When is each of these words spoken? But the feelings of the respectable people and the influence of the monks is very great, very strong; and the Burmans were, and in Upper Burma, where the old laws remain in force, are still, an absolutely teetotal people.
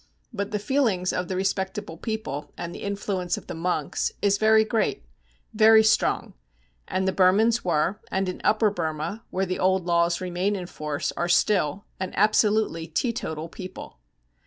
But 0.33 0.49
the 0.49 0.57
feelings 0.57 1.13
of 1.13 1.27
the 1.27 1.35
respectable 1.35 1.95
people 1.95 2.53
and 2.57 2.73
the 2.73 2.81
influence 2.81 3.37
of 3.37 3.45
the 3.45 3.53
monks 3.53 4.11
is 4.19 4.39
very 4.39 4.65
great, 4.65 5.05
very 5.53 5.83
strong; 5.83 6.33
and 6.87 7.07
the 7.07 7.13
Burmans 7.13 7.63
were, 7.63 8.01
and 8.09 8.27
in 8.27 8.41
Upper 8.43 8.71
Burma, 8.71 9.23
where 9.29 9.45
the 9.45 9.59
old 9.59 9.85
laws 9.85 10.19
remain 10.19 10.55
in 10.55 10.65
force, 10.65 11.11
are 11.15 11.29
still, 11.29 11.85
an 11.99 12.13
absolutely 12.15 12.87
teetotal 12.87 13.47
people. 13.47 13.99